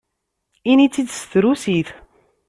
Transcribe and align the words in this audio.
Ini-tt-id 0.71 1.09
s 1.17 1.19
trusit! 1.31 1.89